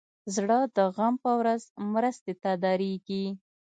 [0.35, 1.63] زړه د غم په ورځ
[1.93, 3.25] مرستې ته دریږي.